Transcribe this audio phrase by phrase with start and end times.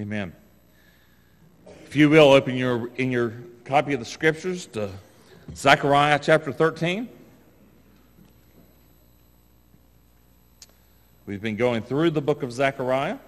[0.00, 0.32] Amen.
[1.84, 3.34] If you will, open your, in your
[3.66, 4.90] copy of the scriptures to
[5.54, 7.06] Zechariah chapter 13.
[11.26, 13.18] We've been going through the book of Zechariah.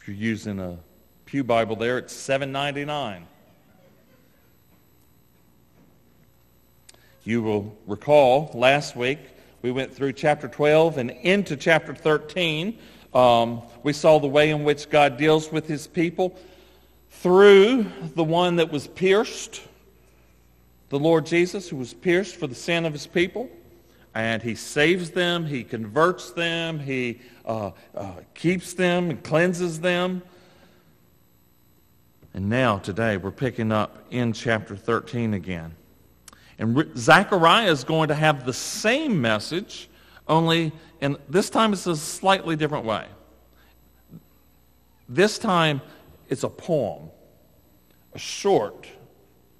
[0.00, 0.78] If you're using a
[1.26, 3.26] Pew Bible there, it's 799.
[7.24, 9.18] You will recall last week
[9.60, 12.78] we went through chapter 12 and into chapter 13.
[13.12, 16.38] Um, we saw the way in which God deals with his people
[17.10, 19.62] through the one that was pierced,
[20.90, 23.50] the Lord Jesus, who was pierced for the sin of his people.
[24.14, 30.22] And he saves them, he converts them, he uh, uh, keeps them and cleanses them.
[32.36, 35.74] And now, today, we're picking up in chapter 13 again.
[36.58, 39.88] And Zechariah is going to have the same message,
[40.28, 43.06] only, and this time it's a slightly different way.
[45.08, 45.80] This time
[46.28, 47.08] it's a poem,
[48.12, 48.86] a short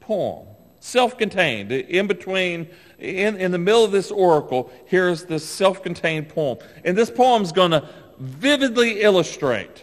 [0.01, 0.47] poem,
[0.81, 1.73] self-contained.
[1.73, 6.59] In between, in, in the middle of this oracle, here's this self-contained poem.
[6.85, 7.89] And this poem is going to
[8.19, 9.83] vividly illustrate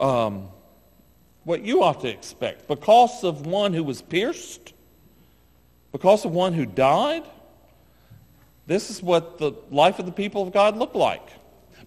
[0.00, 0.48] um,
[1.44, 2.68] what you ought to expect.
[2.68, 4.72] Because of one who was pierced,
[5.90, 7.24] because of one who died,
[8.66, 11.28] this is what the life of the people of God looked like.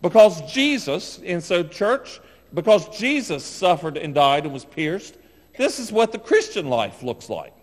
[0.02, 2.20] Because Jesus, and so church,
[2.54, 5.18] because Jesus suffered and died and was pierced,
[5.58, 7.54] this is what the Christian life looks like.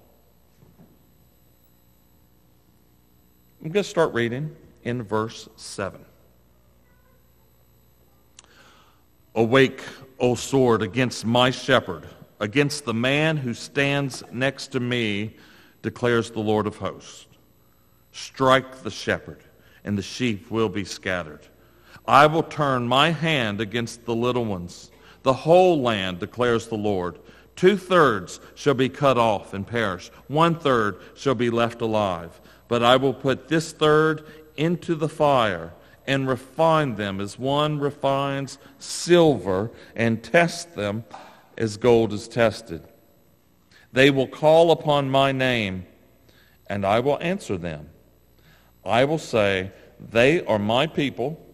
[3.62, 6.05] I'm going to start reading in verse 7.
[9.34, 9.81] Awake,
[10.23, 12.06] O sword, against my shepherd,
[12.39, 15.34] against the man who stands next to me,
[15.83, 17.27] declares the Lord of hosts.
[18.12, 19.43] Strike the shepherd,
[19.83, 21.41] and the sheep will be scattered.
[22.06, 24.93] I will turn my hand against the little ones.
[25.25, 27.19] The whole land, declares the Lord.
[27.56, 30.09] Two-thirds shall be cut off and perish.
[30.28, 32.41] One-third shall be left alive.
[32.69, 34.25] But I will put this third
[34.56, 35.72] into the fire
[36.07, 41.05] and refine them as one refines silver and test them
[41.57, 42.83] as gold is tested.
[43.93, 45.87] They will call upon my name,
[46.67, 47.91] and I will answer them.
[48.85, 49.71] I will say,
[50.01, 51.45] They are my people,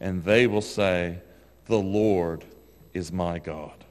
[0.00, 1.20] and they will say,
[1.66, 2.44] The Lord
[2.92, 3.84] is my God.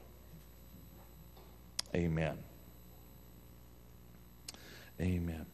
[1.94, 2.36] Amen.
[5.00, 5.46] Amen.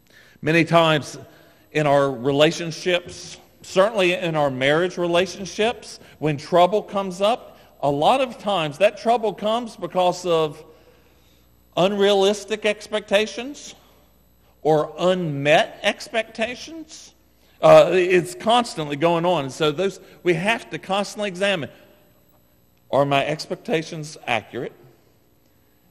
[0.43, 1.19] Many times
[1.73, 8.39] in our relationships, certainly in our marriage relationships, when trouble comes up, a lot of
[8.39, 10.63] times that trouble comes because of
[11.77, 13.75] unrealistic expectations
[14.63, 17.15] or unmet expectations.
[17.63, 19.45] Uh, it's constantly going on.
[19.45, 21.71] And so those, we have to constantly examine,
[22.91, 24.73] are my expectations accurate?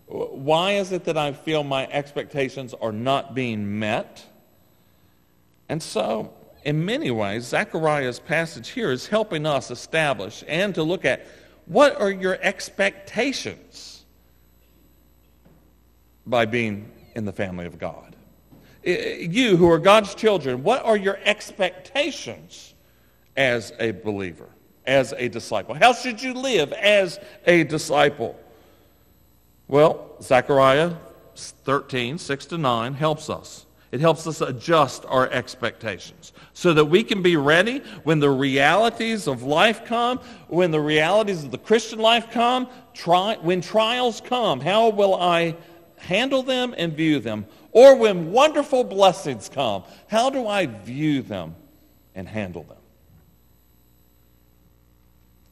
[0.07, 4.25] Why is it that I feel my expectations are not being met?
[5.69, 6.33] And so
[6.63, 11.25] in many ways, Zechariah's passage here is helping us establish and to look at
[11.65, 14.03] what are your expectations
[16.25, 18.15] by being in the family of God.
[18.83, 22.73] You who are God's children, what are your expectations
[23.35, 24.47] as a believer,
[24.85, 25.75] as a disciple?
[25.75, 28.39] How should you live as a disciple?
[29.67, 30.95] Well, Zechariah
[31.35, 33.65] 13, 6 to 9 helps us.
[33.91, 39.27] It helps us adjust our expectations so that we can be ready when the realities
[39.27, 42.67] of life come, when the realities of the Christian life come,
[43.41, 44.59] when trials come.
[44.59, 45.55] How will I
[45.97, 47.47] handle them and view them?
[47.71, 51.55] Or when wonderful blessings come, how do I view them
[52.13, 52.77] and handle them?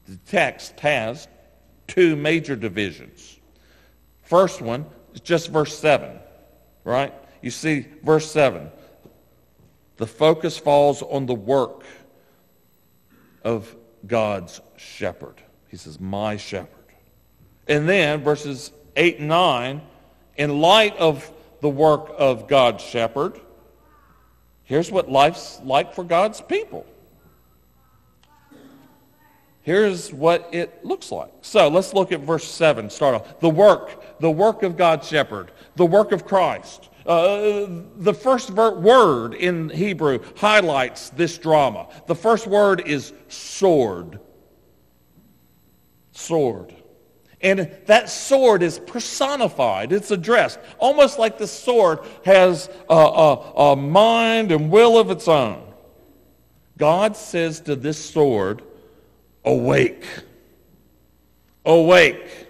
[0.06, 1.26] The text has
[1.88, 3.40] two major divisions.
[4.22, 6.18] First one is just verse 7,
[6.84, 7.12] right?
[7.42, 8.70] You see, verse 7.
[9.96, 11.84] The focus falls on the work
[13.42, 13.74] of
[14.06, 15.34] God's shepherd.
[15.68, 16.68] He says, my shepherd.
[17.66, 19.82] And then verses 8 and 9,
[20.36, 21.30] in light of
[21.60, 23.40] the work of God's shepherd,
[24.64, 26.86] here's what life's like for God's people.
[29.62, 31.30] Here's what it looks like.
[31.42, 32.88] So let's look at verse 7.
[32.88, 33.40] Start off.
[33.40, 36.88] The work, the work of God's shepherd, the work of Christ.
[37.08, 37.66] Uh,
[37.96, 41.88] the first word in Hebrew highlights this drama.
[42.06, 44.20] The first word is sword.
[46.12, 46.74] Sword.
[47.40, 49.90] And that sword is personified.
[49.90, 50.58] It's addressed.
[50.78, 55.64] Almost like the sword has a, a, a mind and will of its own.
[56.76, 58.62] God says to this sword,
[59.46, 60.04] awake.
[61.64, 62.48] Awake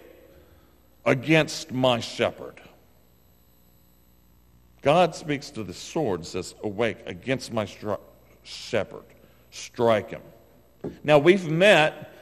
[1.04, 2.57] against my shepherd.
[4.82, 7.98] God speaks to the sword says, awake against my stri-
[8.42, 9.04] shepherd.
[9.50, 10.22] Strike him.
[11.02, 12.12] Now we've met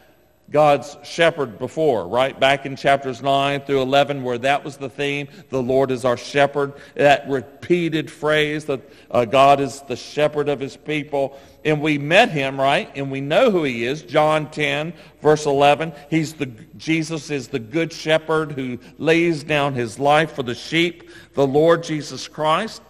[0.51, 2.39] God's shepherd before, right?
[2.39, 6.17] Back in chapters 9 through 11 where that was the theme, the Lord is our
[6.17, 6.75] shepherd.
[6.95, 11.37] That repeated phrase that uh, God is the shepherd of his people.
[11.65, 12.89] And we met him, right?
[12.95, 14.03] And we know who he is.
[14.03, 15.93] John 10, verse 11.
[16.09, 16.47] He's the,
[16.77, 21.83] Jesus is the good shepherd who lays down his life for the sheep, the Lord
[21.83, 22.83] Jesus Christ.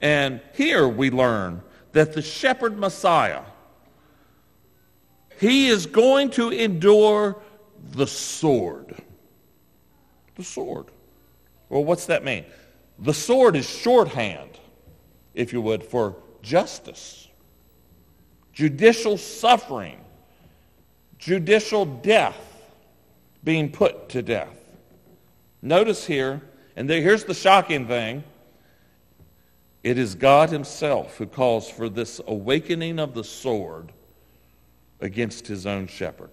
[0.00, 1.62] And here we learn
[1.92, 3.42] that the shepherd Messiah,
[5.42, 7.36] he is going to endure
[7.90, 8.94] the sword.
[10.36, 10.86] The sword.
[11.68, 12.44] Well, what's that mean?
[13.00, 14.60] The sword is shorthand,
[15.34, 17.26] if you would, for justice,
[18.52, 19.98] judicial suffering,
[21.18, 22.38] judicial death,
[23.42, 24.56] being put to death.
[25.60, 26.40] Notice here,
[26.76, 28.22] and here's the shocking thing.
[29.82, 33.90] It is God himself who calls for this awakening of the sword
[35.02, 36.30] against his own shepherd.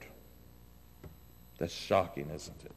[1.57, 2.71] That's shocking, isn't it?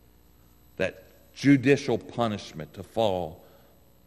[0.79, 1.05] That
[1.35, 3.45] judicial punishment to fall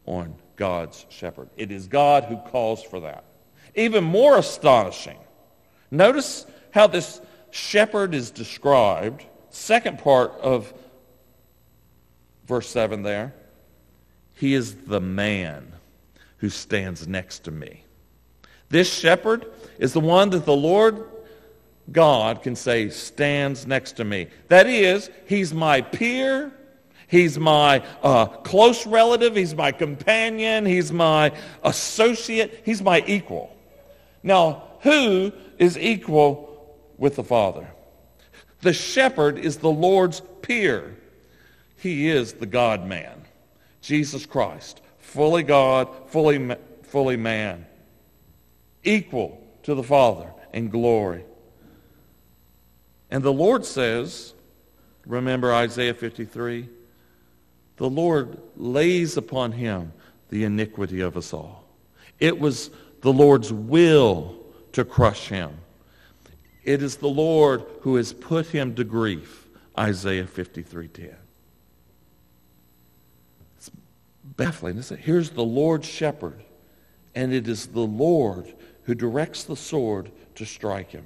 [0.06, 1.48] on God's shepherd.
[1.56, 3.24] It is God who calls for that.
[3.76, 5.18] Even more astonishing,
[5.92, 7.22] notice how this
[7.52, 9.24] shepherd is described.
[9.50, 10.74] Second part of
[12.48, 13.34] verse 7 there.
[14.34, 15.72] He is the man
[16.38, 17.84] who stands next to me.
[18.70, 19.46] This shepherd
[19.80, 21.06] is the one that the Lord
[21.92, 24.28] God can say stands next to me.
[24.48, 26.52] That is, he's my peer.
[27.08, 29.36] He's my uh, close relative.
[29.36, 30.66] He's my companion.
[30.66, 31.32] He's my
[31.64, 32.64] associate.
[32.66, 33.56] He's my equal.
[34.24, 37.68] Now, who is equal with the Father?
[38.62, 40.96] The shepherd is the Lord's peer.
[41.78, 43.26] He is the God-man,
[43.82, 47.68] Jesus Christ, fully God, fully, fully man,
[48.84, 51.24] equal to the Father in glory.
[53.10, 54.34] And the Lord says,
[55.06, 56.70] remember Isaiah 53,
[57.78, 59.94] the Lord lays upon him
[60.30, 61.66] the iniquity of us all.
[62.20, 62.72] It was
[63.02, 64.38] the Lord's will
[64.72, 65.58] to crush him.
[66.64, 69.48] It is the Lord who has put him to grief.
[69.78, 71.14] Isaiah 53:10.
[73.58, 73.70] It's
[74.24, 74.78] baffling.
[74.78, 75.04] Isn't it?
[75.04, 76.44] Here's the Lord's shepherd,
[77.14, 78.54] and it is the Lord
[78.84, 81.06] who directs the sword to strike him.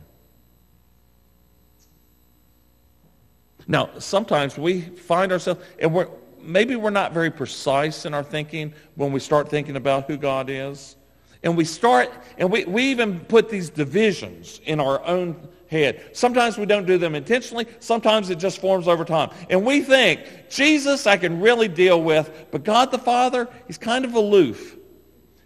[3.68, 6.08] Now, sometimes we find ourselves, and we're,
[6.42, 10.50] maybe we're not very precise in our thinking when we start thinking about who God
[10.50, 10.96] is.
[11.44, 16.10] And we start, and we, we even put these divisions in our own head.
[16.14, 17.68] Sometimes we don't do them intentionally.
[17.80, 19.30] Sometimes it just forms over time.
[19.50, 24.04] And we think, Jesus I can really deal with, but God the Father, he's kind
[24.04, 24.76] of aloof.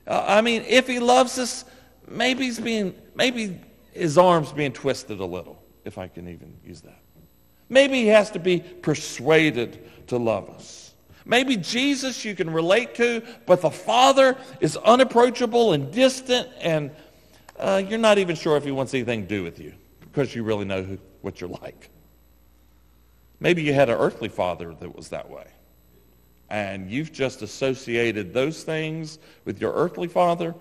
[0.07, 1.65] Uh, I mean, if he loves us,
[2.07, 3.59] maybe he's being, maybe
[3.91, 7.02] his arm's being twisted a little, if I can even use that.
[7.73, 10.93] Maybe he has to be persuaded to love us.
[11.25, 16.91] Maybe Jesus you can relate to, but the Father is unapproachable and distant, and
[17.57, 20.43] uh, you're not even sure if he wants anything to do with you because you
[20.43, 21.89] really know who, what you're like.
[23.39, 25.47] Maybe you had an earthly father that was that way,
[26.51, 30.53] and you've just associated those things with your earthly father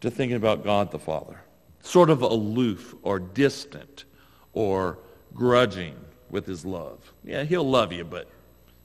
[0.00, 1.40] to thinking about God the Father.
[1.82, 4.04] Sort of aloof or distant
[4.52, 4.98] or
[5.32, 5.94] grudging
[6.34, 6.98] with his love.
[7.22, 8.28] Yeah, he'll love you, but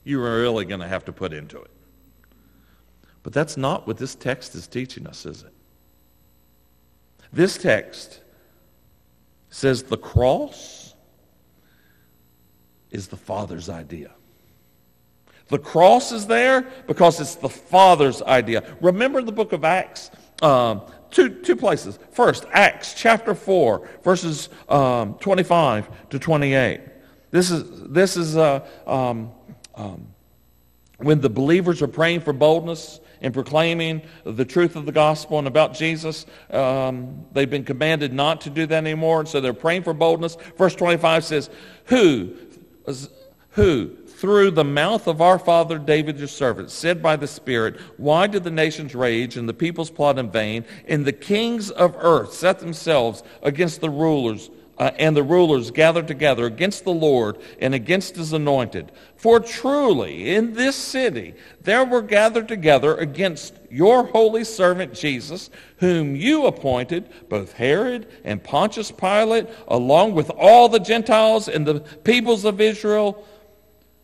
[0.04, 1.72] you're really going to have to put into it.
[3.24, 5.54] But that's not what this text is teaching us, is it?
[7.34, 8.22] This text
[9.50, 10.94] says the cross
[12.92, 14.12] is the Father's idea.
[15.48, 18.64] The cross is there because it's the Father's idea.
[18.80, 20.12] Remember the book of Acts?
[20.44, 21.98] Um, two, two places.
[22.12, 26.82] First, Acts chapter 4, verses um, 25 to 28.
[27.32, 29.32] This is, this is uh, um,
[29.76, 30.08] um,
[30.98, 35.48] when the believers are praying for boldness and proclaiming the truth of the gospel and
[35.48, 36.26] about Jesus.
[36.50, 40.38] Um, they've been commanded not to do that anymore, and so they're praying for boldness.
[40.58, 41.50] Verse 25 says,
[41.86, 42.36] Who,
[43.52, 48.28] who, through the mouth of our father David your servant, said by the Spirit, Why
[48.28, 52.34] did the nations rage and the peoples plot in vain, and the kings of earth
[52.34, 57.76] set themselves against the rulers uh, and the rulers gathered together against the Lord and
[57.76, 58.92] against his anointed.
[59.18, 66.16] For truly in this city there were gathered together against your holy servant Jesus, whom
[66.16, 72.46] you appointed, both Herod and Pontius Pilate, along with all the Gentiles and the peoples
[72.46, 73.28] of Israel.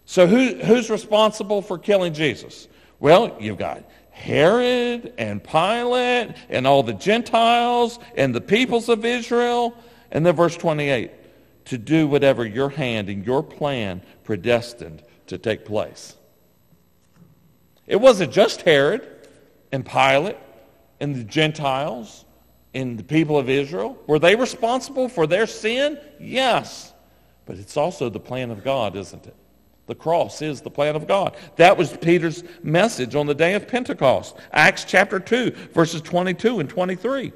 [0.03, 2.67] So who, who's responsible for killing Jesus?
[3.00, 9.75] Well, you've got Herod and Pilate and all the Gentiles and the peoples of Israel.
[10.16, 11.12] And then verse 28,
[11.66, 16.16] to do whatever your hand and your plan predestined to take place.
[17.86, 19.06] It wasn't just Herod
[19.74, 20.38] and Pilate
[21.02, 22.24] and the Gentiles
[22.74, 24.02] and the people of Israel.
[24.08, 26.00] Were they responsible for their sin?
[26.18, 26.94] Yes.
[27.46, 29.36] But it's also the plan of God, isn't it?
[29.88, 31.36] The cross is the plan of God.
[31.58, 34.38] That was Peter's message on the day of Pentecost.
[34.54, 37.34] Acts chapter 2, verses 22 and 23.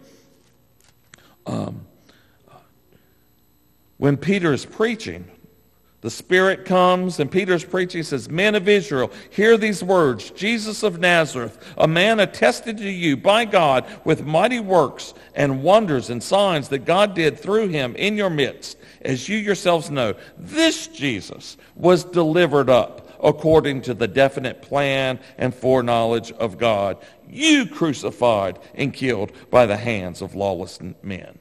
[1.45, 1.85] Um,
[3.99, 5.29] when Peter is preaching,
[5.99, 10.31] the Spirit comes and Peter's preaching says, Men of Israel, hear these words.
[10.31, 16.09] Jesus of Nazareth, a man attested to you by God with mighty works and wonders
[16.09, 18.77] and signs that God did through him in your midst.
[19.01, 25.53] As you yourselves know, this Jesus was delivered up according to the definite plan and
[25.53, 26.97] foreknowledge of God.
[27.29, 31.37] You crucified and killed by the hands of lawless men.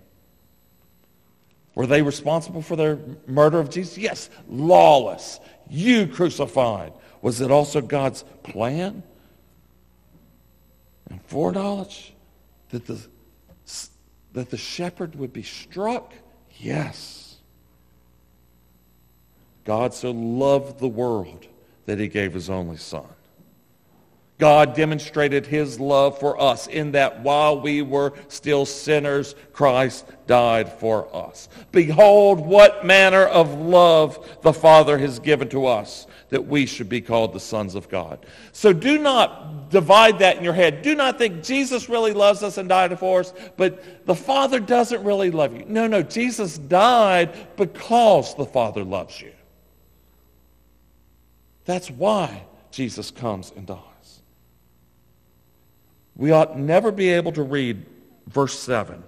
[1.79, 3.97] Were they responsible for their murder of Jesus?
[3.97, 5.39] Yes, lawless.
[5.71, 6.93] You crucified.
[7.23, 9.05] Was it also God's plan
[11.09, 12.15] and foreknowledge
[12.71, 12.99] that the,
[14.33, 16.15] that the shepherd would be struck?
[16.57, 17.37] Yes.
[19.63, 21.47] God so loved the world
[21.87, 23.07] that he gave his only son.
[24.39, 30.73] God demonstrated his love for us in that while we were still sinners, Christ died
[30.73, 31.49] for us.
[31.73, 37.01] Behold, what manner of love the Father has given to us that we should be
[37.01, 38.25] called the sons of God.
[38.53, 40.83] So do not divide that in your head.
[40.83, 45.03] Do not think Jesus really loves us and died for us, but the Father doesn't
[45.03, 45.65] really love you.
[45.67, 49.33] No, no, Jesus died because the Father loves you.
[51.65, 53.79] That's why Jesus comes and dies.
[56.19, 57.87] We ought never be able to read
[58.27, 59.03] verse 7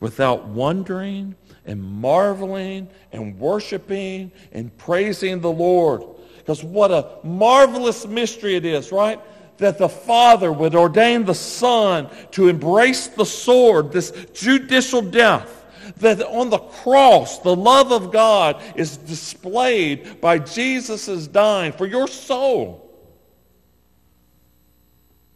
[0.00, 6.02] without wondering and marveling and worshiping and praising the Lord.
[6.38, 9.20] Because what a marvelous mystery it is, right?
[9.58, 15.60] That the Father would ordain the Son to embrace the sword, this judicial death.
[15.98, 22.08] That on the cross, the love of God is displayed by Jesus' dying for your
[22.08, 22.83] soul.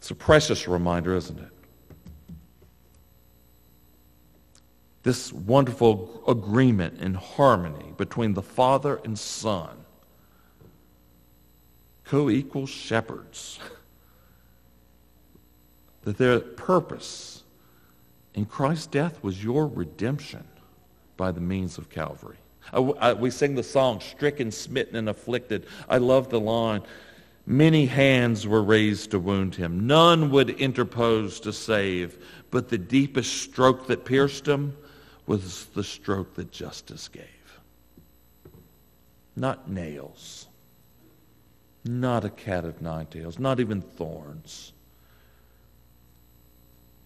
[0.09, 1.51] It's a precious reminder, isn't it?
[5.03, 9.69] This wonderful agreement and harmony between the Father and Son,
[12.07, 13.59] co equal shepherds,
[16.05, 17.43] that their purpose
[18.33, 20.45] in Christ's death was your redemption
[21.19, 22.39] by the means of Calvary.
[22.73, 25.67] I, I, we sing the song, Stricken, Smitten, and Afflicted.
[25.87, 26.81] I love the line
[27.51, 29.87] Many hands were raised to wound him.
[29.87, 34.77] None would interpose to save, but the deepest stroke that pierced him
[35.27, 37.25] was the stroke that justice gave.
[39.35, 40.47] Not nails,
[41.87, 44.75] not a cat of nine tails, not even thorns.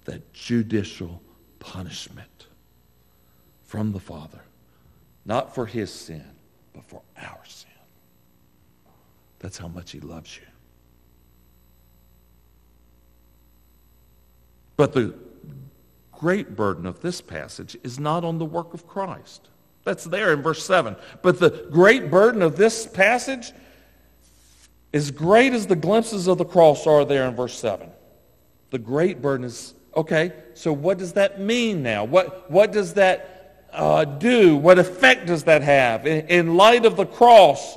[0.07, 1.23] That judicial
[1.61, 2.49] punishment
[3.63, 4.41] from the Father,
[5.25, 6.25] not for his sin,
[6.75, 7.72] but for our sin.
[9.43, 10.47] That's how much he loves you.
[14.77, 15.15] But the
[16.13, 19.49] great burden of this passage is not on the work of Christ.
[19.85, 20.97] That's there in verse 7.
[21.21, 23.53] But the great burden of this passage,
[24.95, 27.91] as great as the glimpses of the cross are there in verse 7,
[28.71, 32.05] the great burden is okay, so what does that mean now?
[32.05, 34.57] What, what does that uh, do?
[34.57, 36.07] What effect does that have?
[36.07, 37.77] In, in light of the cross,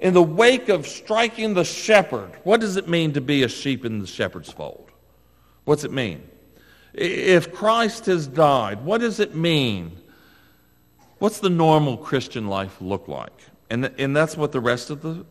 [0.00, 3.84] in the wake of striking the shepherd, what does it mean to be a sheep
[3.84, 4.90] in the shepherd's fold?
[5.64, 6.28] What's it mean?
[6.94, 9.98] If Christ has died, what does it mean?
[11.18, 13.32] What's the normal Christian life look like?
[13.70, 15.26] And, and that's what the rest of the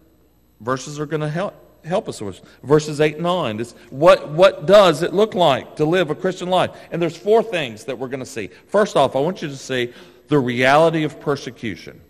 [0.59, 1.55] verses are going to help,
[1.85, 2.41] help us with.
[2.61, 3.59] Verses 8 and 9.
[3.59, 6.71] Is what, what does it look like to live a Christian life?
[6.91, 8.49] And there's four things that we're going to see.
[8.67, 9.93] First off, I want you to see
[10.27, 12.01] the reality of persecution.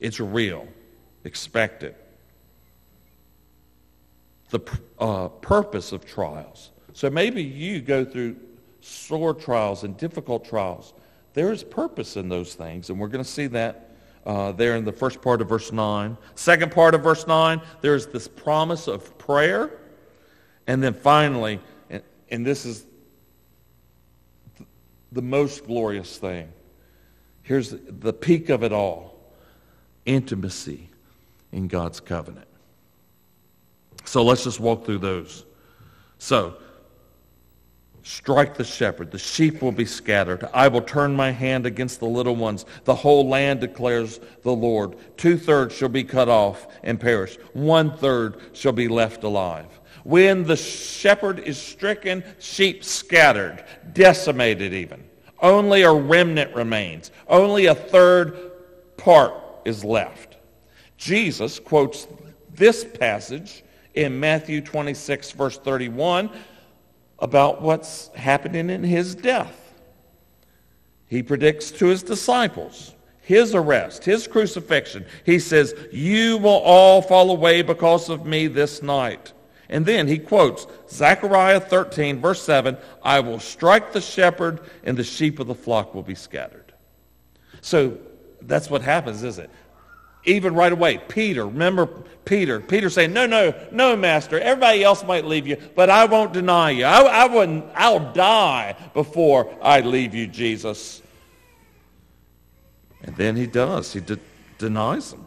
[0.00, 0.66] It's real
[1.26, 1.94] expected.
[4.50, 4.60] The
[4.98, 6.70] uh, purpose of trials.
[6.94, 8.36] So maybe you go through
[8.80, 10.94] sore trials and difficult trials
[11.36, 13.90] there is purpose in those things, and we're going to see that
[14.24, 16.16] uh, there in the first part of verse 9.
[16.34, 19.70] Second part of verse 9, there's this promise of prayer.
[20.66, 22.86] And then finally, and, and this is
[25.12, 26.50] the most glorious thing,
[27.42, 29.18] here's the peak of it all
[30.06, 30.88] intimacy
[31.52, 32.48] in God's covenant.
[34.04, 35.44] So let's just walk through those.
[36.18, 36.54] So,
[38.02, 39.10] strike the shepherd.
[39.10, 40.48] The sheep will be scattered.
[40.54, 42.64] I will turn my hand against the little ones.
[42.84, 44.96] The whole land declares the Lord.
[45.16, 47.36] Two-thirds shall be cut off and perish.
[47.52, 49.66] One-third shall be left alive.
[50.04, 55.02] When the shepherd is stricken, sheep scattered, decimated even.
[55.40, 57.10] Only a remnant remains.
[57.28, 58.52] Only a third
[58.96, 59.34] part
[59.64, 60.25] is left.
[60.96, 62.06] Jesus quotes
[62.54, 63.62] this passage
[63.94, 66.30] in Matthew 26, verse 31,
[67.18, 69.74] about what's happening in his death.
[71.08, 72.92] He predicts to his disciples
[73.26, 75.04] his arrest, his crucifixion.
[75.24, 79.32] He says, You will all fall away because of me this night.
[79.68, 85.02] And then he quotes Zechariah 13, verse 7 I will strike the shepherd, and the
[85.02, 86.72] sheep of the flock will be scattered.
[87.62, 87.98] So
[88.42, 89.50] that's what happens, is it?
[90.26, 91.86] Even right away, Peter, remember
[92.24, 92.60] Peter.
[92.60, 94.38] Peter saying, no, no, no, master.
[94.38, 96.84] Everybody else might leave you, but I won't deny you.
[96.84, 101.00] I, I wouldn't, I'll die before I leave you, Jesus.
[103.02, 103.92] And then he does.
[103.92, 104.18] He de-
[104.58, 105.24] denies them.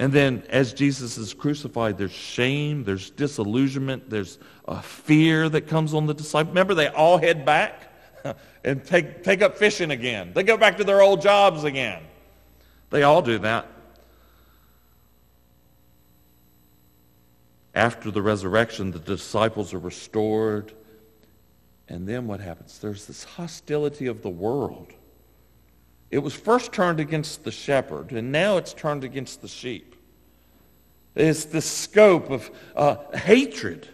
[0.00, 5.94] And then as Jesus is crucified, there's shame, there's disillusionment, there's a fear that comes
[5.94, 6.50] on the disciples.
[6.50, 7.92] Remember, they all head back
[8.64, 10.32] and take, take up fishing again.
[10.34, 12.02] They go back to their old jobs again.
[12.90, 13.66] They all do that.
[17.74, 20.72] After the resurrection, the disciples are restored.
[21.88, 22.78] And then what happens?
[22.78, 24.92] There's this hostility of the world.
[26.10, 29.94] It was first turned against the shepherd, and now it's turned against the sheep.
[31.14, 33.88] It's the scope of uh, hatred.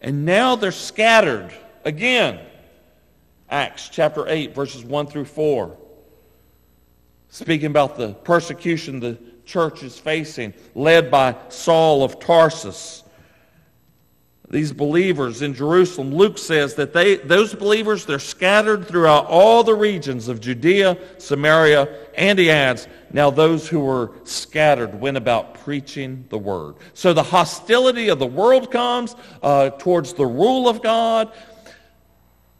[0.00, 1.52] And now they're scattered
[1.84, 2.40] again.
[3.48, 5.76] Acts chapter 8, verses 1 through 4
[7.32, 13.02] speaking about the persecution the church is facing, led by Saul of Tarsus.
[14.50, 19.74] These believers in Jerusalem, Luke says that they, those believers, they're scattered throughout all the
[19.74, 26.26] regions of Judea, Samaria, and he adds, now those who were scattered went about preaching
[26.28, 26.74] the word.
[26.92, 31.32] So the hostility of the world comes uh, towards the rule of God,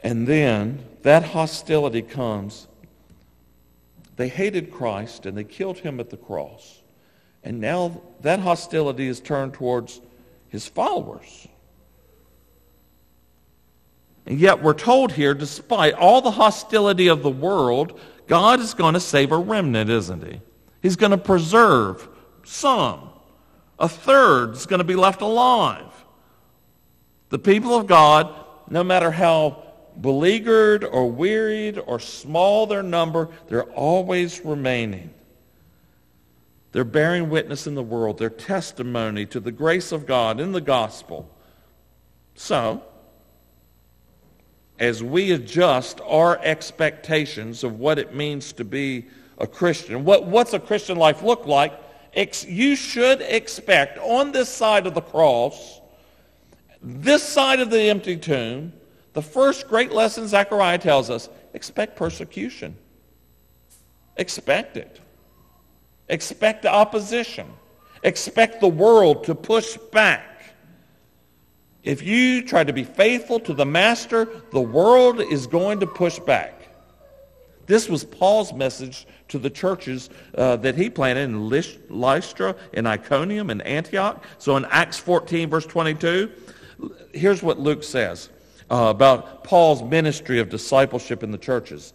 [0.02, 2.68] and then that hostility comes
[4.22, 6.80] they hated Christ and they killed him at the cross.
[7.42, 10.00] And now that hostility is turned towards
[10.48, 11.48] his followers.
[14.24, 18.94] And yet we're told here, despite all the hostility of the world, God is going
[18.94, 20.40] to save a remnant, isn't he?
[20.80, 22.08] He's going to preserve
[22.44, 23.10] some.
[23.80, 25.92] A third is going to be left alive.
[27.30, 28.32] The people of God,
[28.70, 29.64] no matter how
[30.00, 35.10] beleaguered or wearied or small their number, they're always remaining.
[36.72, 40.60] They're bearing witness in the world, their testimony to the grace of God in the
[40.60, 41.28] gospel.
[42.34, 42.82] So,
[44.78, 49.06] as we adjust our expectations of what it means to be
[49.38, 51.78] a Christian, what, what's a Christian life look like,
[52.14, 55.80] ex, you should expect on this side of the cross,
[56.80, 58.72] this side of the empty tomb,
[59.12, 62.76] the first great lesson Zechariah tells us, expect persecution.
[64.16, 65.00] Expect it.
[66.08, 67.46] Expect opposition.
[68.02, 70.54] Expect the world to push back.
[71.82, 76.18] If you try to be faithful to the master, the world is going to push
[76.20, 76.68] back.
[77.66, 83.50] This was Paul's message to the churches uh, that he planted in Lystra, in Iconium,
[83.50, 84.22] and Antioch.
[84.38, 86.30] So in Acts 14, verse 22,
[87.12, 88.30] here's what Luke says
[88.72, 91.92] uh, about Paul's ministry of discipleship in the churches.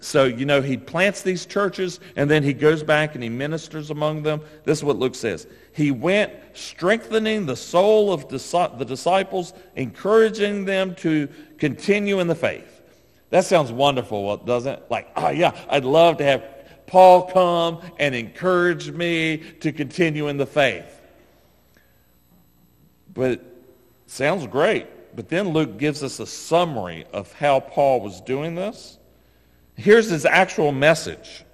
[0.00, 3.90] So, you know, he plants these churches and then he goes back and he ministers
[3.90, 4.42] among them.
[4.64, 5.48] This is what Luke says.
[5.74, 12.82] He went strengthening the soul of the disciples, encouraging them to continue in the faith.
[13.30, 14.82] That sounds wonderful, doesn't it?
[14.90, 16.44] Like, oh yeah, I'd love to have
[16.86, 21.00] Paul come and encourage me to continue in the faith.
[23.14, 23.46] But it
[24.06, 24.86] sounds great.
[25.14, 28.98] But then Luke gives us a summary of how Paul was doing this.
[29.76, 31.44] Here's his actual message.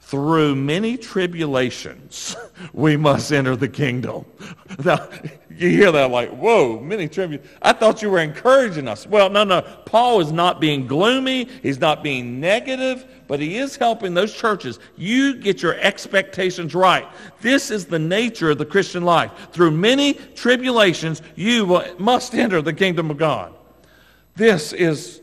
[0.00, 2.36] Through many tribulations,
[2.72, 4.26] we must enter the kingdom.
[4.84, 5.08] Now,
[5.56, 7.44] You hear that like, whoa, many tribute.
[7.62, 9.06] I thought you were encouraging us.
[9.06, 9.62] Well, no, no.
[9.86, 11.48] Paul is not being gloomy.
[11.62, 14.78] He's not being negative, but he is helping those churches.
[14.96, 17.08] You get your expectations right.
[17.40, 19.30] This is the nature of the Christian life.
[19.52, 23.54] Through many tribulations, you must enter the kingdom of God.
[24.34, 25.21] This is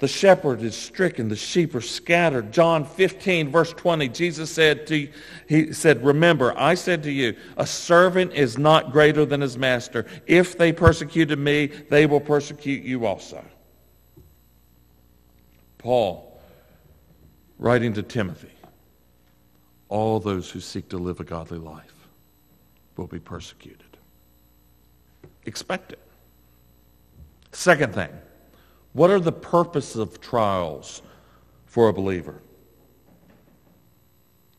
[0.00, 2.52] the shepherd is stricken, the sheep are scattered.
[2.52, 5.08] John 15, verse 20, Jesus said to
[5.46, 10.06] he said, Remember, I said to you, a servant is not greater than his master.
[10.26, 13.44] If they persecuted me, they will persecute you also.
[15.76, 16.40] Paul,
[17.58, 18.48] writing to Timothy,
[19.90, 22.08] all those who seek to live a godly life
[22.96, 23.98] will be persecuted.
[25.44, 26.00] Expect it.
[27.52, 28.10] Second thing,
[28.92, 31.02] what are the purposes of trials
[31.66, 32.42] for a believer?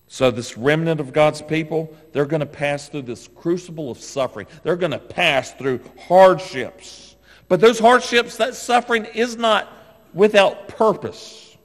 [0.07, 4.45] So, this remnant of God's people, they're going to pass through this crucible of suffering.
[4.61, 7.15] They're going to pass through hardships.
[7.47, 9.71] But those hardships, that suffering is not
[10.13, 11.57] without purpose.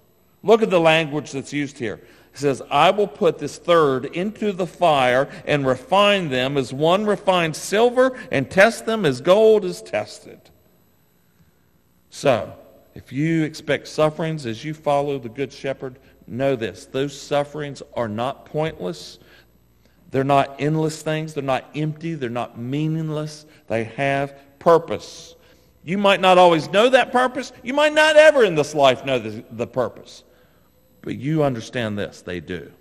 [0.45, 1.95] Look at the language that's used here.
[1.95, 7.05] It says, I will put this third into the fire and refine them as one
[7.05, 10.51] refines silver and test them as gold is tested.
[12.17, 12.51] So,
[12.95, 16.87] if you expect sufferings as you follow the Good Shepherd, know this.
[16.87, 19.19] Those sufferings are not pointless.
[20.13, 21.35] They're not endless things.
[21.35, 22.15] They're not empty.
[22.15, 23.45] They're not meaningless.
[23.67, 25.35] They have purpose.
[25.85, 27.53] You might not always know that purpose.
[27.63, 30.25] You might not ever in this life know the, the purpose.
[31.03, 32.23] But you understand this.
[32.23, 32.73] They do.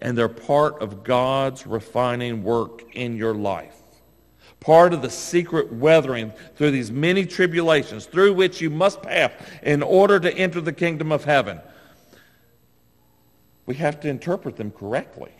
[0.00, 3.79] And they're part of God's refining work in your life
[4.60, 9.82] part of the secret weathering through these many tribulations through which you must pass in
[9.82, 11.60] order to enter the kingdom of heaven.
[13.66, 15.32] We have to interpret them correctly.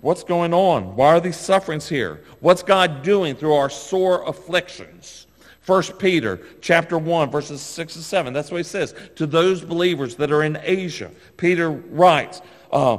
[0.00, 0.96] What's going on?
[0.96, 2.24] Why are these sufferings here?
[2.40, 5.28] What's God doing through our sore afflictions?
[5.66, 8.32] 1 Peter chapter 1 verses 6 and 7.
[8.32, 8.96] That's what he says.
[9.14, 12.98] To those believers that are in Asia, Peter writes, uh,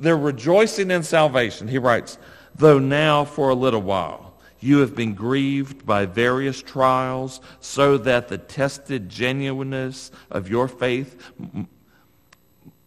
[0.00, 1.68] they're rejoicing in salvation.
[1.68, 2.18] He writes,
[2.56, 4.23] though now for a little while
[4.64, 11.32] you have been grieved by various trials so that the tested genuineness of your faith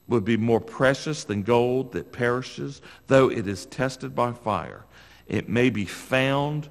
[0.07, 4.85] would be more precious than gold that perishes, though it is tested by fire.
[5.27, 6.69] It may be found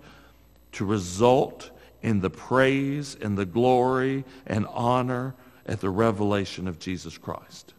[0.72, 1.70] to result
[2.02, 5.34] in the praise and the glory and honor
[5.66, 7.74] at the revelation of Jesus Christ.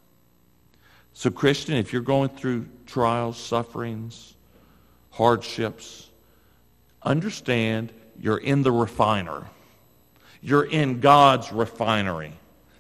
[1.14, 4.36] So, Christian, if you're going through trials, sufferings,
[5.10, 6.07] hardships,
[7.04, 9.46] Understand you're in the refiner.
[10.42, 12.34] You're in God's refinery.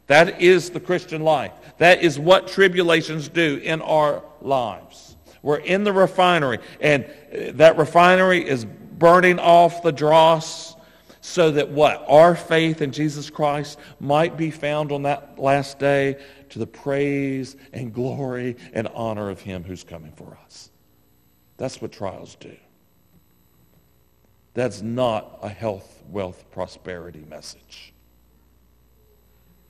[0.08, 1.52] That is the Christian life.
[1.78, 5.16] That is what tribulations do in our lives.
[5.42, 10.76] We're in the refinery, and uh, that refinery is burning off the dross
[11.22, 12.06] so that what?
[12.08, 16.18] Our faith in Jesus Christ might be found on that last day
[16.50, 20.72] to the praise and glory and honor of him who's coming for us.
[21.58, 22.56] That's what trials do.
[24.58, 27.94] That's not a health, wealth, prosperity message.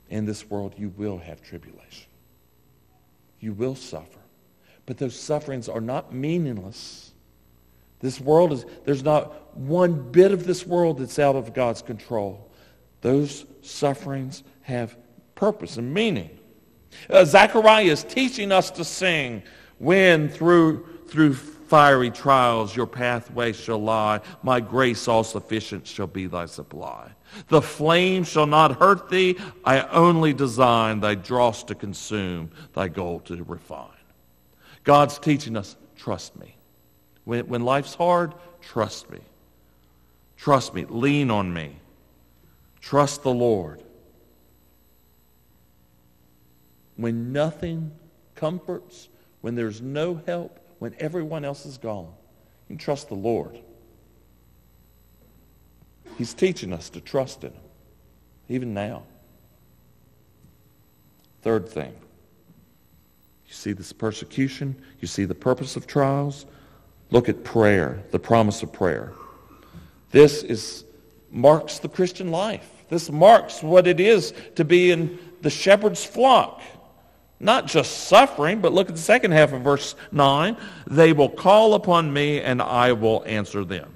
[0.09, 2.07] In this world, you will have tribulation.
[3.41, 4.21] You will suffer.
[4.85, 7.11] But those sufferings are not meaningless.
[7.99, 12.49] This world is, there's not one bit of this world that's out of God's control.
[13.01, 14.95] Those sufferings have
[15.35, 16.39] purpose and meaning.
[17.09, 19.43] Uh, Zechariah is teaching us to sing
[19.79, 21.35] when through, through
[21.67, 24.21] fiery trials your pathway shall lie.
[24.43, 27.11] My grace all sufficient shall be thy supply.
[27.49, 29.37] The flame shall not hurt thee.
[29.65, 33.89] I only design thy dross to consume, thy gold to refine.
[34.83, 36.55] God's teaching us, trust me.
[37.25, 39.19] When, when life's hard, trust me.
[40.37, 40.85] Trust me.
[40.87, 41.75] Lean on me.
[42.79, 43.83] Trust the Lord.
[46.95, 47.91] When nothing
[48.35, 49.09] comforts,
[49.41, 52.13] when there's no help, when everyone else is gone.
[52.67, 53.59] You can trust the Lord.
[56.17, 57.61] He's teaching us to trust in him,
[58.49, 59.03] even now.
[61.41, 61.93] Third thing.
[63.45, 64.75] You see this persecution.
[64.99, 66.45] You see the purpose of trials.
[67.11, 69.13] Look at prayer, the promise of prayer.
[70.11, 70.83] This is
[71.31, 72.69] marks the Christian life.
[72.89, 76.61] This marks what it is to be in the shepherd's flock.
[77.39, 80.57] Not just suffering, but look at the second half of verse 9.
[80.87, 83.93] They will call upon me and I will answer them.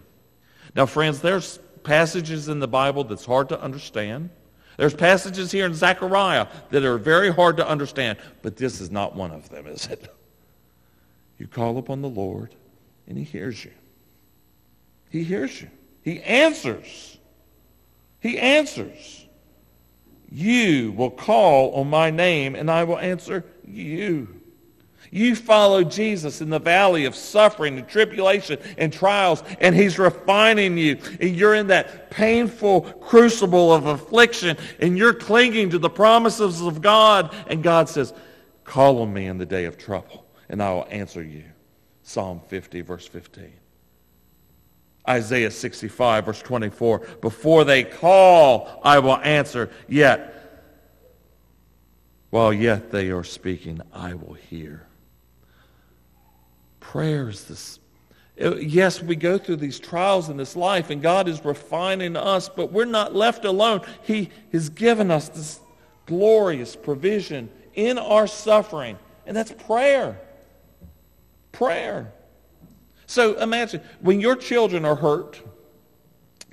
[0.76, 4.30] Now, friends, there's passages in the Bible that's hard to understand.
[4.78, 9.16] There's passages here in Zechariah that are very hard to understand, but this is not
[9.16, 10.14] one of them, is it?
[11.38, 12.54] You call upon the Lord
[13.08, 13.72] and he hears you.
[15.10, 15.70] He hears you.
[16.04, 17.18] He answers.
[18.20, 19.26] He answers.
[20.32, 24.30] You will call on my name, and I will answer you.
[25.14, 30.78] You follow Jesus in the valley of suffering and tribulation and trials, and he's refining
[30.78, 31.00] you.
[31.20, 36.82] And you're in that painful crucible of affliction, and you're clinging to the promises of
[36.82, 37.36] God.
[37.48, 38.14] And God says,
[38.64, 41.44] call on me in the day of trouble, and I will answer you.
[42.04, 43.52] Psalm 50, verse 15.
[45.08, 47.00] Isaiah 65, verse 24.
[47.22, 49.70] Before they call, I will answer.
[49.88, 50.32] Yet,
[52.30, 54.86] while yet they are speaking, I will hear.
[56.80, 57.80] Prayer is this.
[58.42, 62.50] Uh, yes, we go through these trials in this life, and God is refining us,
[62.50, 63.82] but we're not left alone.
[64.04, 65.60] He has given us this
[66.06, 70.20] glorious provision in our suffering, and that's prayer.
[71.52, 72.14] Prayer.
[73.12, 75.42] So imagine when your children are hurt,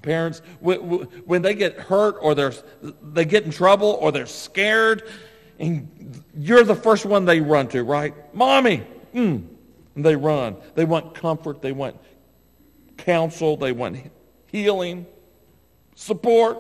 [0.03, 2.53] parents, when they get hurt or they're,
[3.01, 5.09] they get in trouble or they're scared,
[5.61, 8.13] and you're the first one they run to, right?
[8.35, 8.83] Mommy,
[9.15, 9.47] mm,
[9.95, 10.57] and they run.
[10.75, 11.63] They want comfort.
[11.63, 11.97] They want
[12.97, 13.57] counsel.
[13.57, 14.11] They want
[14.47, 15.07] healing,
[15.95, 16.59] support.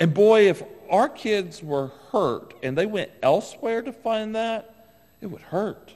[0.00, 4.88] And boy, if our kids were hurt and they went elsewhere to find that,
[5.20, 5.92] it would hurt.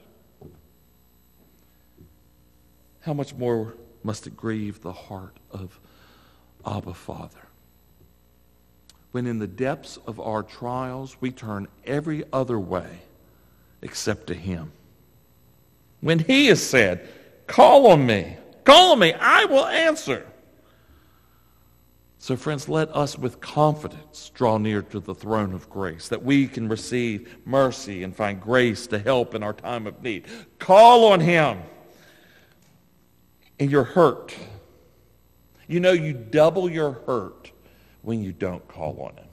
[3.01, 5.79] How much more must it grieve the heart of
[6.67, 7.49] Abba Father?
[9.13, 13.01] When in the depths of our trials we turn every other way
[13.83, 14.73] except to Him.
[16.01, 17.09] When he has said,
[17.47, 20.27] Call on me, call on me, I will answer.
[22.19, 26.47] So, friends, let us with confidence draw near to the throne of grace that we
[26.47, 30.27] can receive mercy and find grace to help in our time of need.
[30.59, 31.59] Call on him
[33.61, 34.35] and you're hurt.
[35.69, 37.53] You know, you double your hurt
[38.03, 39.29] when you don't call on him.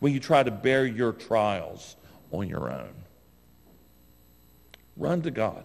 [0.00, 1.96] When you try to bear your trials
[2.32, 2.94] on your own.
[4.96, 5.64] Run to God.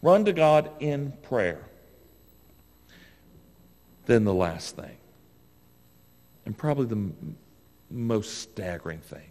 [0.00, 1.68] Run to God in prayer.
[4.06, 4.96] Then the last thing,
[6.46, 7.36] and probably the m-
[7.90, 9.30] most staggering thing,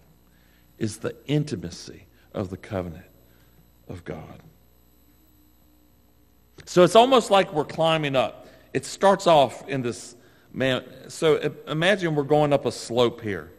[0.77, 3.07] is the intimacy of the covenant
[3.87, 4.41] of God.
[6.67, 8.45] So it's almost like we're climbing up.
[8.73, 10.17] It starts off in this
[10.51, 10.83] man.
[11.07, 13.53] So imagine we're going up a slope here.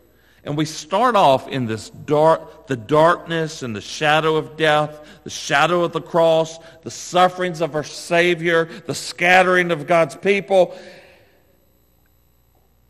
[0.44, 5.30] And we start off in this dark, the darkness and the shadow of death, the
[5.30, 10.78] shadow of the cross, the sufferings of our Savior, the scattering of God's people.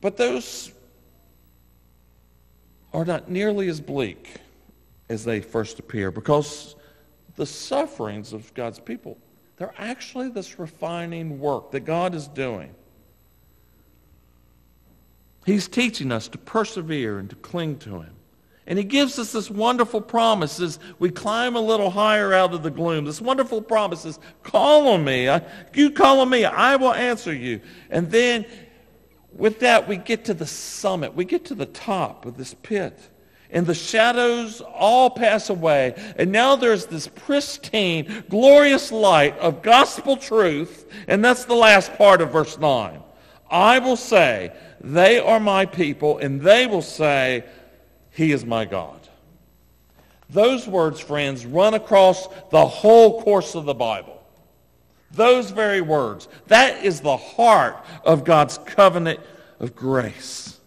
[0.01, 0.73] But those
[2.93, 4.35] are not nearly as bleak
[5.09, 6.75] as they first appear because
[7.37, 9.17] the sufferings of God's people,
[9.59, 12.75] they're actually this refining work that God is doing.
[15.45, 18.15] He's teaching us to persevere and to cling to him.
[18.67, 22.63] And he gives us this wonderful promise as we climb a little higher out of
[22.63, 23.07] the gloom.
[23.07, 25.29] This wonderful promise is, call on me.
[25.73, 26.45] you call on me.
[26.45, 27.63] I will answer you.
[27.89, 28.45] And then
[29.33, 31.15] with that, we get to the summit.
[31.15, 32.99] We get to the top of this pit.
[33.51, 35.95] And the shadows all pass away.
[36.17, 40.91] And now there's this pristine, glorious light of gospel truth.
[41.07, 43.01] And that's the last part of verse 9.
[43.51, 47.45] I will say, they are my people, and they will say,
[48.11, 49.01] He is my God.
[50.31, 54.23] Those words, friends, run across the whole course of the Bible.
[55.11, 56.29] Those very words.
[56.49, 59.21] That is the heart of God's covenant
[59.59, 60.58] of grace.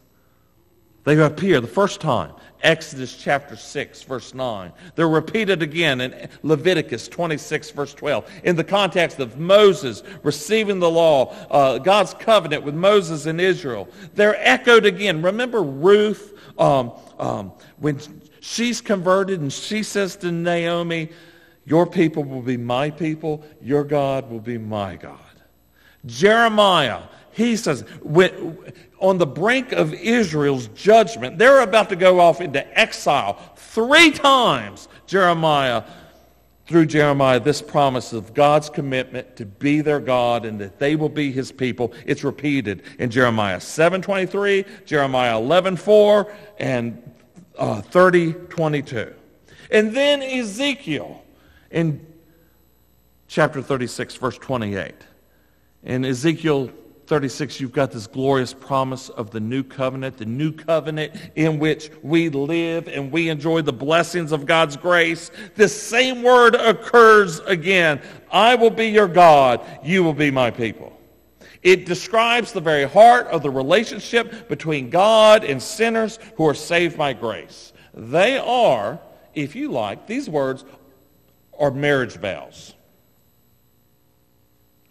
[1.03, 2.33] They appear the first time
[2.63, 4.71] Exodus chapter 6, verse 9.
[4.95, 8.29] They're repeated again in Leviticus 26, verse 12.
[8.43, 13.89] In the context of Moses receiving the law, uh, God's covenant with Moses and Israel.
[14.13, 15.21] They're echoed again.
[15.21, 17.99] Remember Ruth um, um, when
[18.39, 21.09] she's converted and she says to Naomi,
[21.65, 25.17] Your people will be my people, your God will be my God.
[26.05, 28.57] Jeremiah, he says, when,
[29.01, 31.37] on the brink of Israel's judgment.
[31.37, 33.39] They're about to go off into exile.
[33.55, 35.83] Three times, Jeremiah,
[36.67, 41.09] through Jeremiah, this promise of God's commitment to be their God and that they will
[41.09, 41.93] be his people.
[42.05, 47.11] It's repeated in Jeremiah 7.23, Jeremiah 11.4, and
[47.57, 49.13] uh, 30.22.
[49.71, 51.23] And then Ezekiel
[51.71, 52.05] in
[53.27, 54.93] chapter 36, verse 28.
[55.83, 56.69] In Ezekiel
[57.11, 61.91] 36, you've got this glorious promise of the new covenant, the new covenant in which
[62.01, 65.29] we live and we enjoy the blessings of God's grace.
[65.55, 68.01] This same word occurs again.
[68.31, 69.59] I will be your God.
[69.83, 70.97] You will be my people.
[71.61, 76.97] It describes the very heart of the relationship between God and sinners who are saved
[76.97, 77.73] by grace.
[77.93, 79.01] They are,
[79.33, 80.63] if you like, these words
[81.59, 82.73] are marriage vows.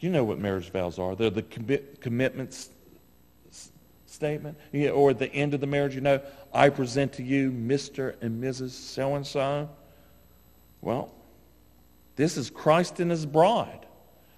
[0.00, 1.14] You know what marriage vows are.
[1.14, 2.70] They're the commit, commitments
[4.06, 4.58] statement.
[4.72, 6.20] Yeah, or at the end of the marriage, you know,
[6.52, 8.20] I present to you Mr.
[8.20, 8.70] and Mrs.
[8.70, 9.68] So-and-so.
[10.80, 11.14] Well,
[12.16, 13.86] this is Christ and his bride.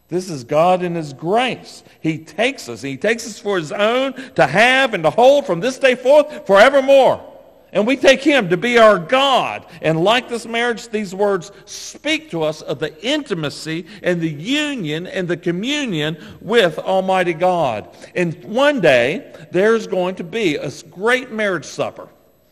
[0.08, 1.82] This is God in his grace.
[2.00, 2.82] He takes us.
[2.82, 6.46] He takes us for his own to have and to hold from this day forth
[6.46, 7.31] forevermore.
[7.72, 9.64] And we take him to be our God.
[9.80, 15.06] And like this marriage, these words speak to us of the intimacy and the union
[15.06, 17.88] and the communion with Almighty God.
[18.14, 22.08] And one day, there's going to be a great marriage supper,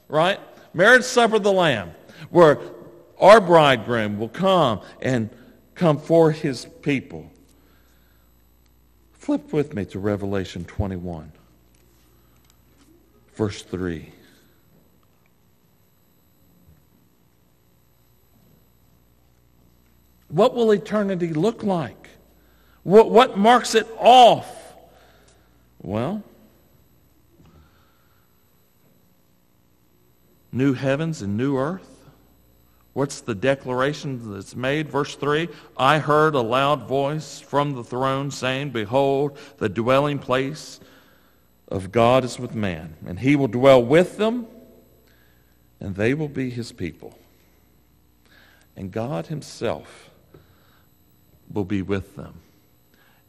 [0.09, 0.41] right?
[0.73, 1.91] Marriage supper of the Lamb,
[2.31, 2.59] where
[3.19, 5.29] our bridegroom will come and
[5.75, 7.31] come for his people.
[9.13, 11.31] Flip with me to Revelation 21,
[13.35, 14.15] verse 3.
[20.31, 22.09] What will eternity look like?
[22.83, 24.49] What, what marks it off?
[25.83, 26.23] Well,
[30.53, 31.89] new heavens and new earth.
[32.93, 34.89] What's the declaration that's made?
[34.89, 40.81] Verse 3 I heard a loud voice from the throne saying, Behold, the dwelling place
[41.69, 44.47] of God is with man, and he will dwell with them,
[45.79, 47.17] and they will be his people.
[48.77, 50.10] And God himself
[51.53, 52.35] will be with them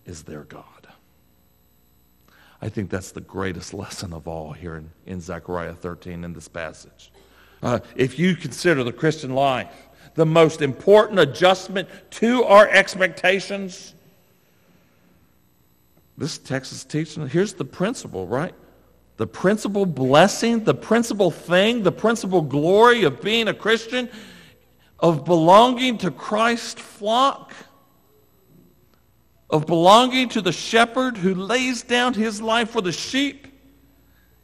[0.06, 0.66] is their God.
[2.62, 6.48] I think that's the greatest lesson of all here in, in Zechariah 13 in this
[6.48, 7.12] passage.
[7.64, 9.70] Uh, if you consider the Christian life
[10.14, 13.94] the most important adjustment to our expectations,
[16.18, 18.54] this text is teaching, here's the principle, right?
[19.18, 24.10] The principal blessing, the principal thing, the principal glory of being a Christian,
[25.00, 27.54] of belonging to Christ's flock
[29.52, 33.48] of belonging to the shepherd who lays down his life for the sheep.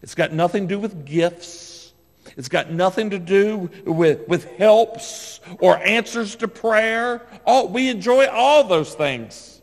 [0.01, 1.93] It's got nothing to do with gifts.
[2.35, 7.25] It's got nothing to do with, with helps or answers to prayer.
[7.45, 9.61] All, we enjoy all those things.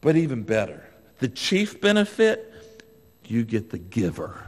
[0.00, 2.54] But even better, the chief benefit,
[3.24, 4.46] you get the giver.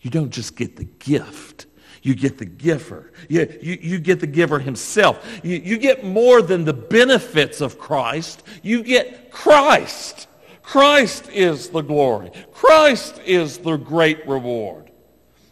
[0.00, 1.66] You don't just get the gift.
[2.04, 3.10] You get the giver.
[3.30, 5.40] You, you, you get the giver himself.
[5.42, 8.42] You, you get more than the benefits of Christ.
[8.62, 10.28] You get Christ.
[10.62, 12.30] Christ is the glory.
[12.52, 14.90] Christ is the great reward.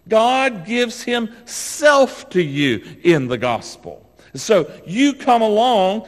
[0.07, 4.07] God gives himself to you in the gospel.
[4.35, 6.07] So you come along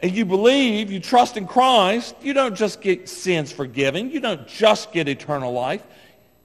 [0.00, 4.10] and you believe, you trust in Christ, you don't just get sins forgiven.
[4.10, 5.86] You don't just get eternal life.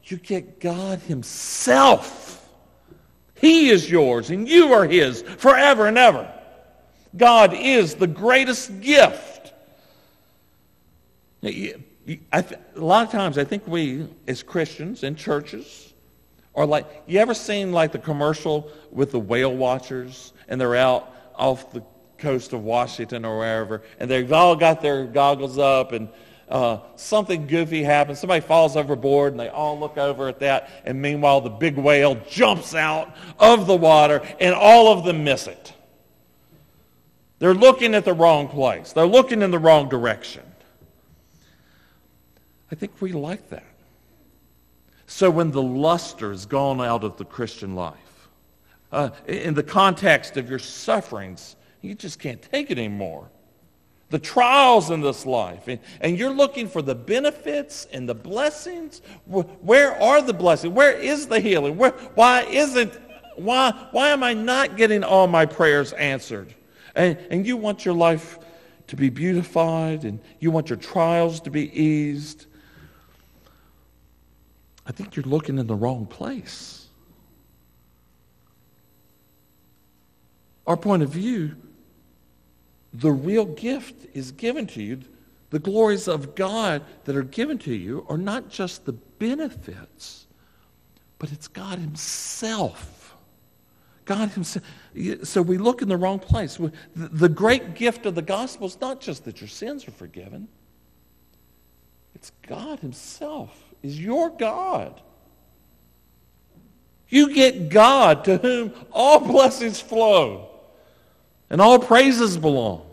[0.04, 2.41] You get God himself
[3.42, 6.32] he is yours and you are his forever and ever.
[7.18, 9.52] God is the greatest gift.
[11.44, 11.76] a
[12.76, 15.92] lot of times I think we as Christians in churches
[16.54, 21.12] are like, you ever seen like the commercial with the whale watchers and they're out
[21.36, 21.84] off the
[22.20, 26.10] coast of Washington or wherever and they've all got their goggles up and
[26.52, 28.20] uh, something goofy happens.
[28.20, 30.70] Somebody falls overboard, and they all look over at that.
[30.84, 35.48] And meanwhile, the big whale jumps out of the water, and all of them miss
[35.48, 35.74] it.
[37.40, 38.92] They're looking at the wrong place.
[38.92, 40.44] They're looking in the wrong direction.
[42.70, 43.64] I think we like that.
[45.08, 48.30] So when the luster is gone out of the Christian life,
[48.92, 53.30] uh, in the context of your sufferings, you just can't take it anymore
[54.12, 59.02] the trials in this life, and, and, you're looking for the benefits and the blessings,
[59.26, 60.74] where are the blessings?
[60.74, 61.78] Where is the healing?
[61.78, 62.94] Where, why isn't,
[63.38, 66.54] why, why am I not getting all my prayers answered?
[66.94, 68.38] And, and you want your life
[68.88, 72.48] to be beautified, and you want your trials to be eased.
[74.86, 76.90] I think you're looking in the wrong place.
[80.68, 81.56] Our point of view
[82.94, 85.02] the real gift is given to you.
[85.50, 90.28] The glories of God that are given to you are not just the benefits,
[91.20, 93.16] but it's God himself.
[94.06, 94.66] God himself.
[95.24, 96.58] So we look in the wrong place.
[96.96, 100.48] The great gift of the gospel is not just that your sins are forgiven.
[102.16, 105.02] It's God himself is your God.
[107.10, 110.51] You get God to whom all blessings flow
[111.52, 112.88] and all praises belong.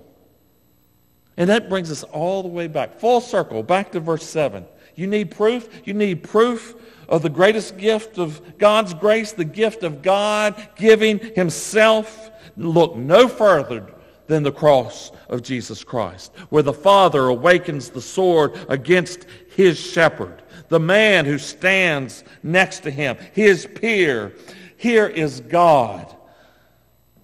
[1.37, 4.67] And that brings us all the way back, full circle, back to verse 7.
[4.97, 5.69] You need proof?
[5.87, 6.75] You need proof
[7.09, 12.33] of the greatest gift of God's grace, the gift of God giving himself.
[12.57, 13.87] Look no further
[14.27, 20.43] than the cross of Jesus Christ, where the Father awakens the sword against his shepherd,
[20.69, 24.35] the man who stands next to him, his peer.
[24.77, 26.17] Here is God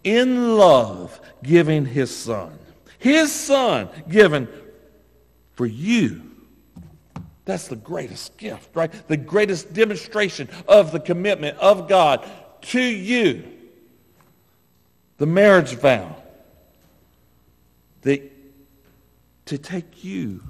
[0.04, 2.58] in love giving his son.
[2.98, 4.48] His son given
[5.54, 6.22] for you.
[7.44, 8.90] That's the greatest gift, right?
[9.08, 12.26] The greatest demonstration of the commitment of God
[12.62, 13.44] to you.
[15.18, 16.16] The marriage vow.
[18.02, 18.22] The,
[19.46, 20.42] to take you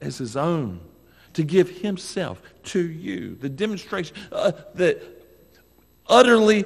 [0.00, 0.80] as his own.
[1.34, 3.36] To give himself to you.
[3.36, 5.00] The demonstration uh, that
[6.08, 6.64] utterly,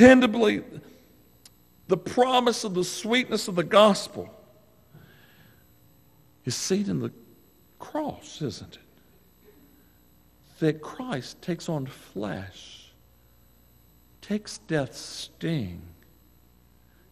[0.00, 0.64] dependably,
[1.88, 4.30] the promise of the sweetness of the gospel
[6.44, 7.12] is seen in the
[7.78, 8.80] cross, isn't it?
[10.60, 12.92] That Christ takes on flesh,
[14.20, 15.82] takes death's sting.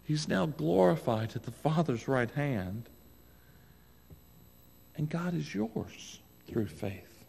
[0.05, 2.89] He's now glorified at the Father's right hand.
[4.97, 7.25] And God is yours through faith.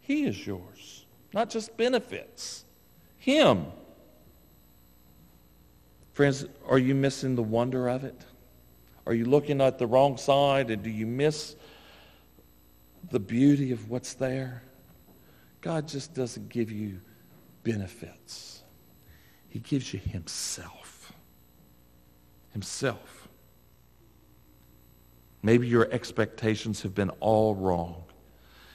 [0.00, 1.04] He is yours,
[1.34, 2.64] not just benefits.
[3.18, 3.66] Him.
[6.18, 8.24] Friends, are you missing the wonder of it?
[9.06, 11.54] Are you looking at the wrong side and do you miss
[13.12, 14.64] the beauty of what's there?
[15.60, 16.98] God just doesn't give you
[17.62, 18.64] benefits.
[19.48, 21.12] He gives you himself.
[22.50, 23.28] Himself.
[25.44, 28.02] Maybe your expectations have been all wrong.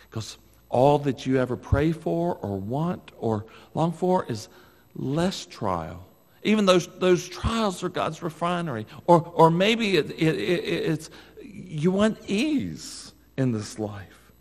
[0.09, 0.37] Because
[0.69, 4.47] all that you ever pray for or want or long for is
[4.95, 6.07] less trial
[6.43, 8.85] even those, those trials are God's refinery.
[9.07, 11.09] Or, or maybe it, it, it, it's
[11.41, 14.31] you want ease in this life.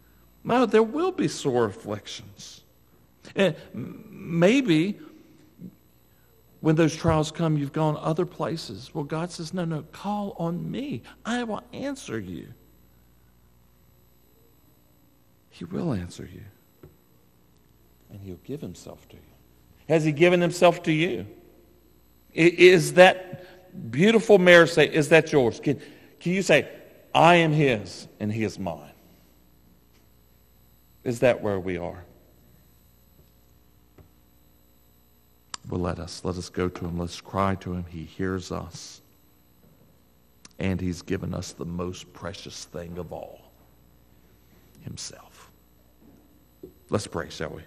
[0.44, 2.62] No, there will be sore afflictions.
[3.36, 4.98] And maybe
[6.61, 8.94] when those trials come, you've gone other places.
[8.94, 11.03] Well, God says, no, no, call on me.
[11.24, 12.48] I will answer you.
[15.50, 16.42] He will answer you.
[18.11, 19.22] And he'll give himself to you.
[19.88, 21.26] Has he given himself to you?
[22.35, 25.61] Is that beautiful marriage say, is that yours?
[25.61, 25.80] Can,
[26.20, 26.68] can you say,
[27.14, 28.93] I am his and he is mine?
[31.05, 32.05] Is that where we are?
[35.68, 36.24] Well, let us.
[36.24, 36.99] Let us go to him.
[36.99, 37.85] Let's cry to him.
[37.89, 39.01] He hears us.
[40.59, 43.41] And he's given us the most precious thing of all,
[44.83, 45.51] himself.
[46.89, 47.62] Let's pray, shall we?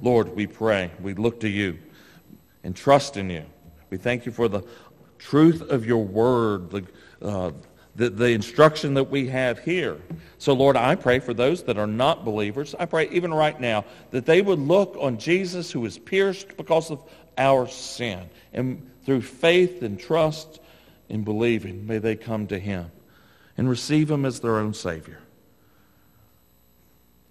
[0.00, 0.90] Lord, we pray.
[1.02, 1.78] We look to you
[2.64, 3.44] and trust in you.
[3.90, 4.62] We thank you for the
[5.18, 6.84] truth of your word, the,
[7.22, 7.50] uh,
[7.96, 9.98] the, the, instruction that we have here.
[10.38, 12.74] So, Lord, I pray for those that are not believers.
[12.78, 16.90] I pray even right now that they would look on Jesus who was pierced because
[16.90, 17.02] of
[17.36, 18.28] our sin.
[18.52, 20.60] And through faith and trust
[21.08, 22.90] in believing, may they come to him
[23.56, 25.18] and receive him as their own Savior.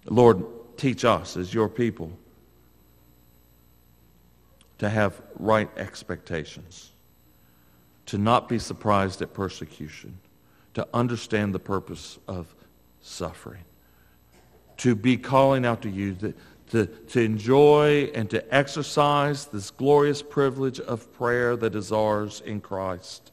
[0.06, 0.44] Lord,
[0.76, 2.12] teach us as your people
[4.80, 6.92] to have right expectations,
[8.06, 10.18] to not be surprised at persecution,
[10.72, 12.54] to understand the purpose of
[13.02, 13.62] suffering,
[14.78, 16.34] to be calling out to you, to,
[16.70, 22.62] to, to enjoy and to exercise this glorious privilege of prayer that is ours in
[22.62, 23.32] Christ.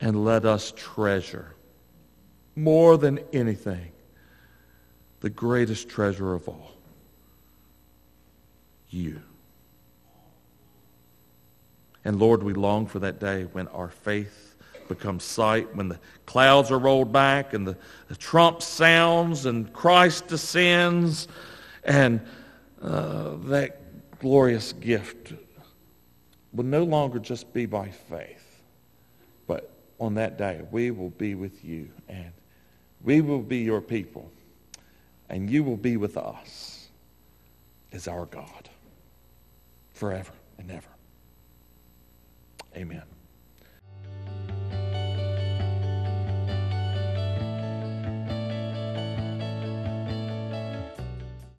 [0.00, 1.54] And let us treasure
[2.56, 3.92] more than anything
[5.20, 6.72] the greatest treasure of all,
[8.90, 9.22] you.
[12.06, 14.54] And Lord, we long for that day when our faith
[14.86, 17.76] becomes sight, when the clouds are rolled back and the,
[18.06, 21.26] the trump sounds and Christ descends
[21.82, 22.20] and
[22.80, 23.80] uh, that
[24.20, 25.32] glorious gift
[26.52, 28.62] will no longer just be by faith,
[29.48, 32.30] but on that day we will be with you and
[33.02, 34.30] we will be your people
[35.28, 36.86] and you will be with us
[37.90, 38.70] as our God
[39.92, 40.95] forever and ever.
[42.76, 43.15] Amen.